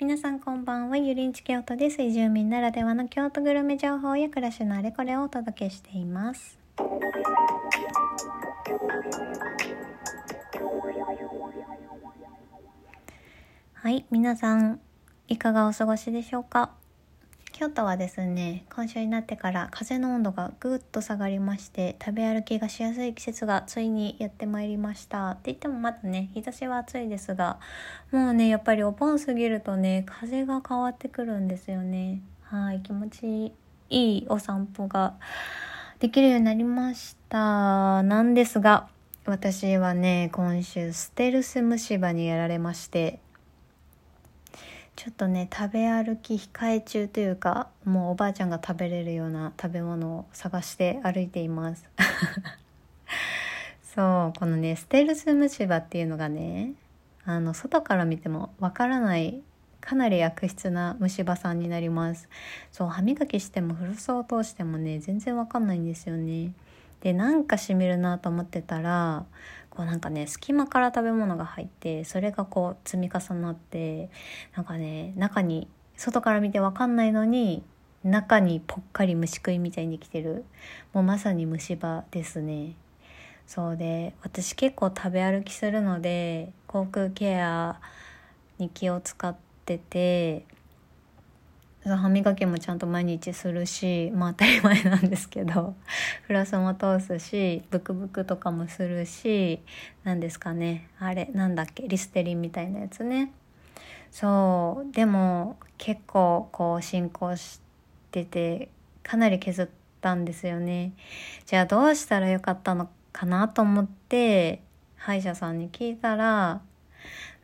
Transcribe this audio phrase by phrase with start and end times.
[0.00, 2.02] 皆さんこんばんは、ゆりんち京都です。
[2.02, 6.58] 移住民ならではの京都グルメ情報や暮らしのあれこれをお届けしています。
[13.74, 14.80] はい、皆さん、
[15.28, 16.72] いかがお過ごしでしょうか？
[17.56, 25.30] 京都はですね今週になってから風の温度がぐっと下がりまして食べ歩きがしやすい季節がついにやってまいりました。
[25.30, 27.60] って言ってもまだね日差しは暑いですが
[28.10, 32.22] もうねやっぱりお盆過ぎるとね風が変わってくるんですよね。
[32.42, 33.52] はい気持ち
[33.88, 35.14] いいお散歩が
[36.00, 38.02] できるようになりました。
[38.02, 38.88] なんですが
[39.26, 43.20] 私はね今週ステルス虫歯にやられまして
[44.96, 51.88] ちょっとね食べ歩き控え中というかもうおばあちゃんが食べれるような食べ物を探して歩いています。
[53.82, 56.72] そうこのねステルス虫歯っていうのがね
[57.24, 59.42] あの外から見てもわからない
[59.80, 62.28] かなり悪質な虫歯さんになります。
[62.72, 66.52] そう歯磨きしてもフロスを通してもね全然わかんないんですよね。
[67.04, 69.26] でなんかしみるなと思ってたら
[69.68, 74.08] こうなんかね隙間から食べ物が入ってそれがこう積み重なって
[74.56, 77.62] なんかね中に外から見て分かんないのに
[78.04, 80.44] 中にぽっかり虫食いみたいに来てる。
[80.92, 82.74] もうまさに虫歯ですね。
[83.46, 87.80] そうで私結構食べ歩きするので口腔ケア
[88.58, 90.46] に気を使ってて
[91.84, 95.74] 歯磨きもちゃんと毎日するしまあ当たり前なんですけど
[96.26, 99.60] フラスも通すしブクブクとかもするし
[100.02, 100.88] 何ですかね。
[100.98, 103.32] あれなんだっけリステリンみたいなやつね。
[104.10, 107.60] そうでも結構こう進行し
[108.10, 108.68] てて
[109.02, 109.68] かなり削っ
[110.00, 110.92] たんですよね。
[111.44, 114.62] じゃあどうしたらよかったのかなと思って
[114.96, 116.62] 歯医者さんに聞いたら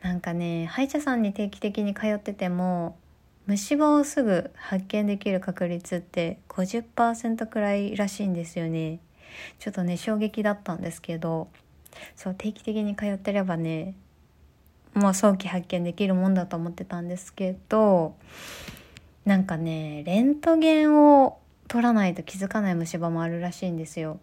[0.01, 2.97] なんかね歯医者さんに定期的に通ってても
[3.47, 8.99] 虫歯をすぐ発見できる確率って50%くらいらしいんですよね。
[9.59, 11.47] ちょっとね衝撃だったんですけど
[12.15, 13.95] そう定期的に通ってればね
[14.93, 18.15] もう早期発見できるもんだと思ってたんですけど
[19.25, 24.19] なんかねレントゲンを取らないと気づかない虫歯もあるらしいんですよ。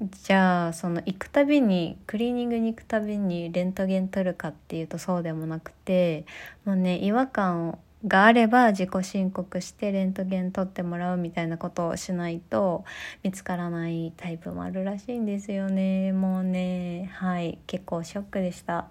[0.00, 6.24] じゃあその行くたびにクリーニングに行くたびにレントゲン取るかっていうとそうでもなくて
[6.64, 12.84] もうね違和感があれば自己申告してレントゲン取ってもらうみたいなことをしないと
[13.24, 16.12] 見つからないタイプもあるらしいんですよね。
[16.12, 18.88] もうねはい結構ショックでした。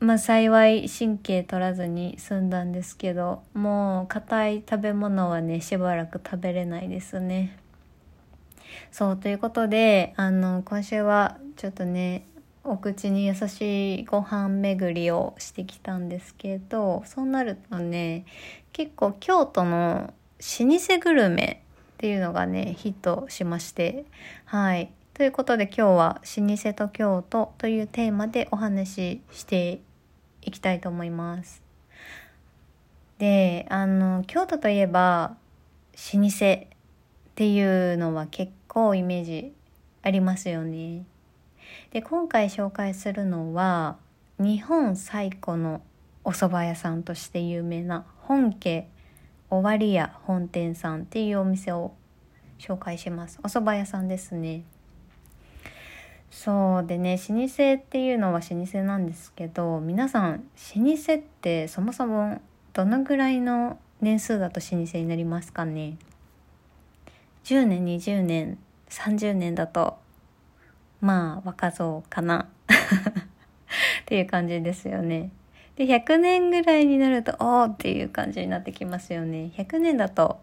[0.00, 7.58] まあ幸い神経取らずに済んだんですけどもう硬い食べ物はねしばらく食べれないですね。
[8.90, 12.26] そう、ということで、あの、今週はちょっとね、
[12.64, 18.24] お口に優しいご飯巡りをしてきたんですけど、そうなるとね、
[18.72, 21.62] 結構京都の老舗グルメ
[21.94, 24.04] っていうのがね、ヒットしまして、
[24.46, 24.90] はい。
[25.12, 29.80] ということで今日は老舗と京都というテーマでお話しして
[30.42, 31.62] いきたいと思います。
[33.18, 35.36] で、あの、京都といえば、
[36.12, 36.66] 老舗
[37.34, 39.52] っていうのは結構イメージ
[40.02, 41.04] ありますよね。
[41.90, 43.96] で今回紹介するのは
[44.38, 45.82] 日本最古の
[46.22, 48.88] お蕎麦屋さんとして有名な本家
[49.50, 51.94] 尾張屋本店さんっていうお店を
[52.60, 53.40] 紹介します。
[53.42, 54.62] お蕎麦屋さんですね。
[56.30, 60.44] そうでね老舗っていうのは老舗なんですけど皆さん
[60.76, 62.40] 老舗ってそもそも
[62.72, 65.96] どのぐらいの年数だと老舗になりますかね？
[67.44, 69.98] 10年20年30年だと
[71.00, 72.48] まあ若造かな
[74.02, 75.30] っていう感じですよね。
[75.76, 79.50] で100年ぐらいになるとおーっていう感じになってきますよね。
[79.56, 80.40] 100年だと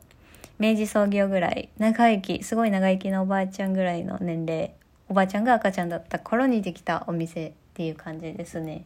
[0.59, 4.73] 明治創業ぐらい長生きすごい長生きなおばあちゃんぐらいの年齢
[5.09, 8.85] おばあちゃんが赤ちゃんだった頃にできたお店っていう感じですね。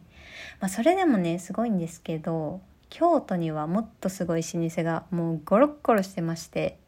[0.60, 6.78] まあ、それでもねすごいんですけど京都にはもっとすごい老舗がもうゴロッゴロしてまして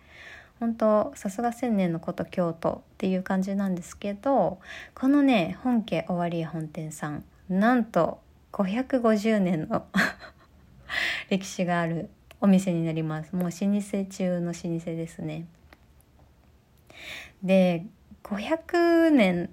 [0.61, 4.59] 本当さすが千年のこと京都っていう感じなんですけど
[4.95, 8.21] このね本家尾張本店さんなんと
[8.53, 9.87] 550年の
[11.31, 12.11] 歴史がある
[12.41, 13.35] お店になります。
[13.35, 15.47] もう老舗中の老舗ですね。
[17.43, 17.87] で
[18.25, 19.49] 500年っ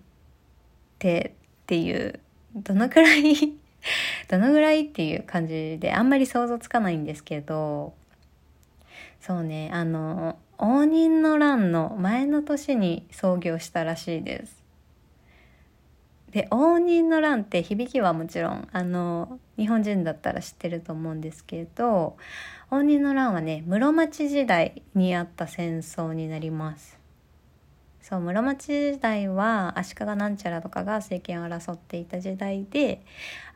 [0.97, 2.19] てっていう
[2.55, 3.53] どのくらい
[4.27, 7.93] どのぐらいっていう感じであんまり想像つかないんですけど
[9.21, 14.63] そうねあの応仁の乱の前の年に創業したらしいです。
[16.31, 22.17] で応仁の乱って響きはもちろんあの日本人だったら知ってると思うんですけど
[22.69, 27.04] 応仁の乱はね室町時代にあった戦争になります。
[28.07, 33.01] そう室町時代は足利なんちゃらとかが政権を争っていた時代で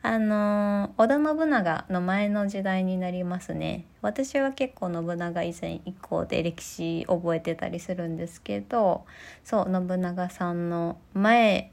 [0.02, 3.84] あの織田信長の前の時代になりますね。
[4.02, 9.04] 私は結構信長以前以降で歴史覚えてたりするんですけど
[9.44, 11.70] そう信長さんの前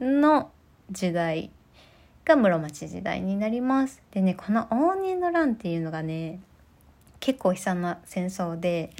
[0.00, 0.50] の
[0.90, 1.52] 時代
[2.24, 4.02] が室町時代になります。
[4.10, 6.40] でねこの応仁の乱っていうのがね
[7.20, 8.90] 結構悲惨な戦争で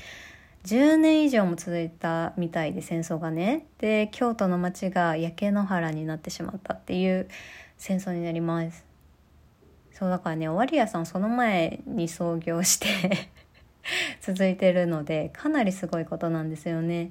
[0.64, 3.66] 10年以上も続いたみたいで戦争がね。
[3.78, 7.28] で京都の町が焼け野原になってしまったっていう
[7.76, 8.84] 戦争になります。
[9.92, 13.28] そうだからね尾張屋さんその前に創業して
[14.20, 17.10] 続いてるのでかなりすごいことなんですよね。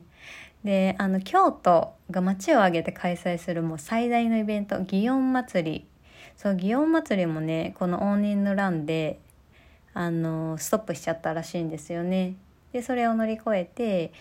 [0.63, 5.63] であの京都が町を挙げて開催するもう最大のイベント祇園祭。
[5.63, 5.85] り
[6.35, 9.19] そう祇園祭りもねこの応仁の乱で
[9.93, 12.33] あのストップしちゃったらしいんですよね。
[12.73, 14.11] でそれを乗り越えて、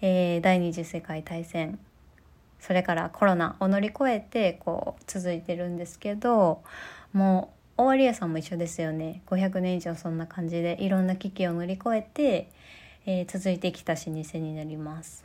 [0.00, 1.78] えー、第二次世界大戦
[2.60, 6.62] それからコロナを乗り越えてこう続いてるんですけど
[7.12, 9.22] もう大有屋さんも一緒ですよね。
[9.28, 12.50] 500年以上そんな感じでいろんな危機を乗り越えて、
[13.06, 15.24] えー、続いてきた老舗になります。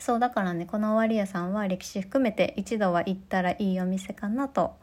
[0.00, 4.74] そうだからねこの終わり屋さんは歴史含めて一度は行ったらいいお店かなと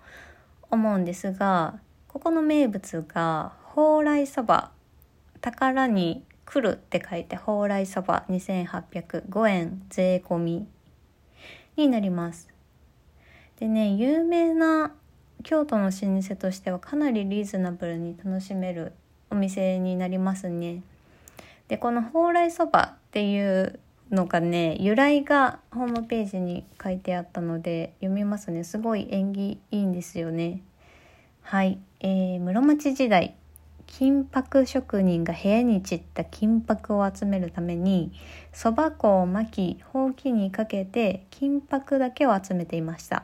[0.72, 1.78] 思うんですが
[2.08, 4.72] ここの名物が蓬莱そば
[5.42, 10.68] 宝に来るって書いて蓬莱そば2805円税込み。
[11.78, 12.50] になります。
[13.60, 14.92] でね有名な
[15.44, 18.94] 京都の老舗としてはかなりリーズナブルに楽しめる
[19.30, 20.81] お店になりますね。
[21.68, 23.80] でこの蓬莱そばっていう
[24.12, 28.63] のがね由来がホームページに書いてあったので読みますね。
[28.63, 30.62] すごい縁起いいんですよね。
[31.42, 33.36] はい、えー、室町時代。
[33.92, 38.14] 金箔職人が部屋に散った金箔を集めるために
[38.54, 43.24] そば粉を巻きほうきにかけて金箔だけを集めていました。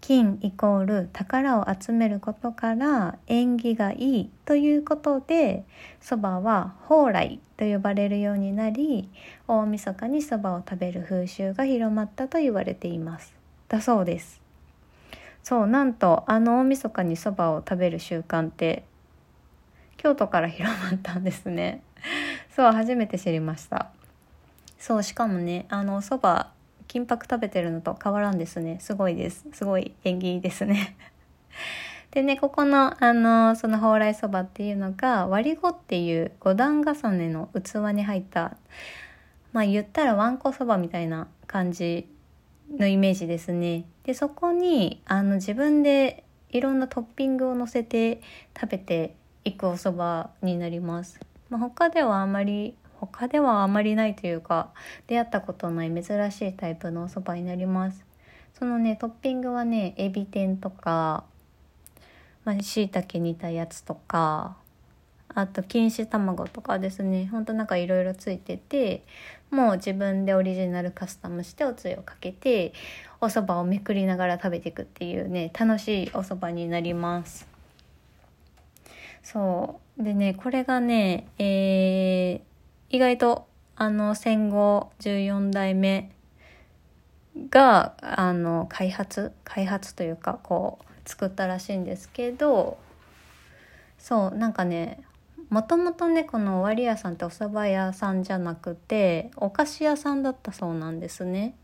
[0.00, 5.64] 金イコール宝を集めることから縁起がいいということで
[5.98, 9.08] そばは蓬莱と呼ばれるようになり
[9.48, 13.34] 大晦日にそばを食べる風習が広まったと言われています。
[13.68, 14.42] だそうです。
[15.42, 18.84] そうなんとあの大晦日にそばを食べる習慣って
[20.04, 21.82] 京都から広まったんですね。
[22.54, 23.90] そう初めて知りました。
[24.78, 26.50] そうしかもねあのそば
[26.88, 28.76] 金箔食べてるのと変わらんですね。
[28.80, 29.46] すごいです。
[29.54, 30.94] すごい縁起ですね。
[32.12, 38.58] でねここのあのその蓬莱そばっていうのが割り子っていう五段重ねの器に入った
[39.54, 42.06] まあ言ったらわんこそばみたいな感じ
[42.76, 43.86] のイメージですね。
[44.02, 48.20] でそこにあの自分でいろんなトッピングを乗せて
[48.54, 51.20] 食べて行くお蕎麦になります。
[51.50, 54.70] まあ、他ではあまり他ではあまりないというか
[55.06, 58.04] 出会ったことない珍しいタイプのお蕎麦になります。
[58.58, 61.24] そのねトッピングはねエビ天とか
[62.44, 64.56] まあ、椎茸煮たやつとか
[65.34, 69.02] あと錦糸卵とかですねほんとなんかいろいろついてて
[69.50, 72.72] もう自分でオリジナルカスタムしておつゆをかけて
[73.20, 77.53] お蕎麦をめくりながら食べていくっていうね楽しいお蕎麦になります。
[79.24, 82.40] そうでねこれがねえー、
[82.90, 86.12] 意外とあの戦後14代目
[87.50, 92.78] があの開発開発というかこう作ったらしいんですけど
[93.98, 95.02] そうなんかね
[95.48, 101.56] もともとねこの終わり屋さんってお蕎麦屋さんじゃなくてお菓子屋さんだったそうなんですね。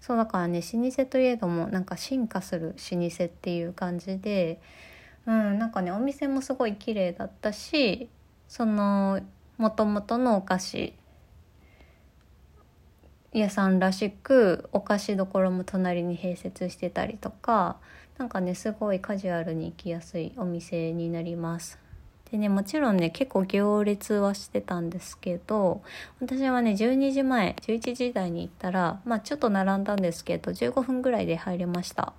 [0.00, 4.60] そうだからね老舗といえどもなんか進化する老舗っていう感じで
[5.28, 8.08] うんなんかねお店もすごい綺麗だったし
[8.48, 9.20] その
[9.58, 10.94] もともとのお菓子
[13.34, 17.76] 屋さんらしくお菓子どころも隣に併設してたりとか
[18.16, 21.78] なんかねすごいカジュアルに行きやすいお店になります。
[22.30, 25.82] でねもちろんね結構行列はしてたんですけど
[26.20, 32.14] 私はね12時前11時台に行ったらまあちょっと並んだんですけど15分ぐらいで入れました。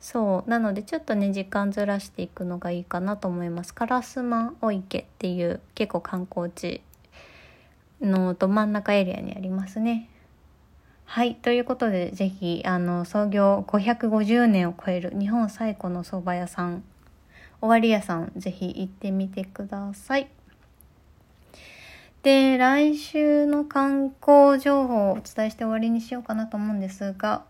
[0.00, 0.50] そう。
[0.50, 3.72] なのでちょっとね時間ずらしていくのがいいかなと思います。
[3.72, 6.82] 烏丸御池っていう結構観光地
[8.00, 10.08] のど真ん中エリアにありますね。
[11.04, 11.36] はい。
[11.36, 16.82] ということで是非あの創業550年を超える日本最古の蕎麦屋さん
[17.60, 20.28] 終わり屋さん是非行ってみてください。
[22.22, 27.44] で来週の観光情報をお伝えして終わりにしようかなと思うんですが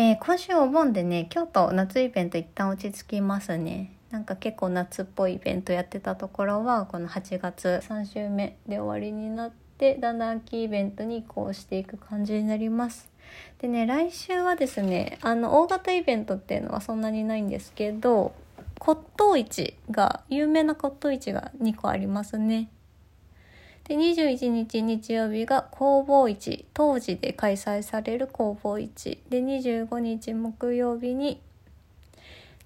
[0.00, 3.96] えー、今週お盆でね京都夏イベント一旦落ち着きますね。
[4.12, 13.10] なんか結構夏っぽいイベントやってたところはこの8月3週目で終わりになってだんだん秋イベントに移行していく感じになります。
[13.60, 18.30] でね来週はですねあの大型イベントっていうのはそんなにないんですけど
[18.78, 22.68] 骨董市が有名な骨董市が2個ありますね。
[23.88, 29.18] で21日日曜日が工房市当時で開催される工房市。
[29.30, 31.40] で25日木曜日に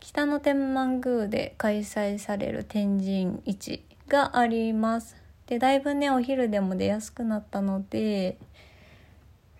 [0.00, 5.17] 北の天満宮で開催される天神市があります。
[5.47, 8.37] でだいぶねお昼でも出やすくなったので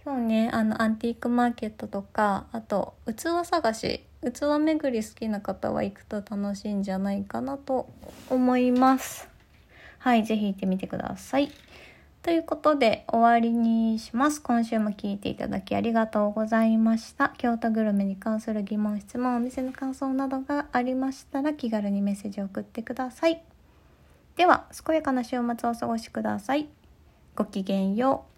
[0.03, 4.05] そうねあのアンティークマーケットとかあと器探し。
[4.23, 7.89] 器巡り好きな方は行くと楽しいんじゃないかなと
[8.31, 9.32] 思います。
[10.03, 11.53] はい是非行ってみてください
[12.23, 14.43] ということで終わりにします。
[14.43, 17.33] 今週も聞いていただきありがとうございました。
[17.39, 23.45] 京都グルメに関する疑問、質問、お店の感想などがありましたら気軽にメッセージを送ってください。
[24.35, 26.69] では、健やかな週末をお過ごしください。
[27.37, 28.32] ごきげんよう。